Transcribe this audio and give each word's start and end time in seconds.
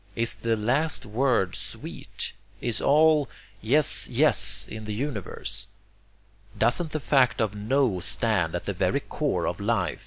Is 0.15 0.33
the 0.33 0.57
last 0.57 1.05
word 1.05 1.53
sweet? 1.55 2.33
Is 2.59 2.81
all 2.81 3.29
'yes, 3.61 4.07
yes' 4.09 4.65
in 4.67 4.85
the 4.85 4.95
universe? 4.95 5.67
Doesn't 6.57 6.89
the 6.91 6.99
fact 6.99 7.39
of 7.39 7.53
'no' 7.53 7.99
stand 7.99 8.55
at 8.55 8.65
the 8.65 8.73
very 8.73 9.01
core 9.01 9.45
of 9.45 9.59
life? 9.59 9.99